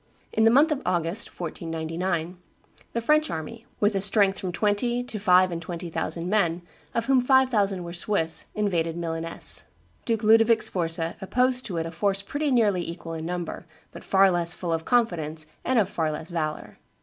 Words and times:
In 0.33 0.45
the 0.45 0.49
month 0.49 0.71
of 0.71 0.81
August, 0.83 1.27
1499, 1.39 2.39
the 2.93 3.01
French 3.01 3.29
army, 3.29 3.67
with 3.79 3.93
a 3.93 4.01
strength 4.01 4.37
of 4.37 4.39
from 4.41 4.51
twenty 4.51 5.03
to 5.03 5.19
five 5.19 5.51
and 5.51 5.61
twenty 5.61 5.91
thousand 5.91 6.27
men, 6.27 6.63
of 6.95 7.05
whom 7.05 7.21
five 7.21 7.49
thousand 7.49 7.83
were 7.83 7.93
Swiss, 7.93 8.47
invaded 8.55 8.97
Milaness. 8.97 9.65
Duke 10.05 10.23
Ludovic 10.23 10.63
Sforza 10.63 11.17
opposed 11.21 11.65
to 11.67 11.77
it 11.77 11.85
a 11.85 11.91
force 11.91 12.23
pretty 12.23 12.49
nearly 12.49 12.81
equal 12.81 13.13
in 13.13 13.27
number, 13.27 13.67
but 13.91 14.03
far 14.03 14.31
less 14.31 14.55
full 14.55 14.73
of 14.73 14.85
confidence 14.85 15.45
and 15.63 15.77
of 15.77 15.87
far 15.87 16.09
less 16.11 16.29
valor. 16.31 16.79